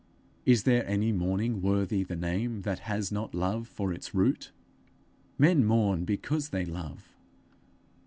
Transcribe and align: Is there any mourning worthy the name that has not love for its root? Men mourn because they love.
Is 0.47 0.63
there 0.63 0.83
any 0.87 1.11
mourning 1.11 1.61
worthy 1.61 2.01
the 2.03 2.15
name 2.15 2.63
that 2.63 2.79
has 2.89 3.11
not 3.11 3.35
love 3.35 3.67
for 3.67 3.93
its 3.93 4.15
root? 4.15 4.51
Men 5.37 5.63
mourn 5.63 6.05
because 6.05 6.49
they 6.49 6.65
love. 6.65 7.15